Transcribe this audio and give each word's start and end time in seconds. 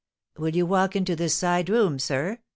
"Will 0.35 0.55
you 0.55 0.65
walk 0.65 0.95
into 0.95 1.15
this 1.15 1.35
side 1.35 1.69
room, 1.69 1.99
sir?" 1.99 2.39